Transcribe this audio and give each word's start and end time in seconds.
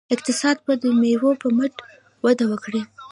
اقتصاد 0.15 0.57
به 0.65 0.73
د 0.83 0.83
میوو 0.99 1.31
په 1.41 1.47
مټ 1.57 1.73
وده 2.25 2.45
وکړي. 2.51 2.81